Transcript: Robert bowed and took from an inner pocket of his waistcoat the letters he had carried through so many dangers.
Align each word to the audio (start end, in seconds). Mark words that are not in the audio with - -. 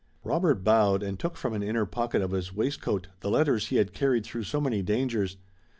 Robert 0.23 0.63
bowed 0.63 1.03
and 1.03 1.19
took 1.19 1.37
from 1.37 1.53
an 1.53 1.61
inner 1.61 1.85
pocket 1.85 2.23
of 2.23 2.31
his 2.31 2.51
waistcoat 2.51 3.09
the 3.19 3.29
letters 3.29 3.67
he 3.67 3.75
had 3.75 3.93
carried 3.93 4.25
through 4.25 4.45
so 4.45 4.59
many 4.59 4.81
dangers. 4.81 5.37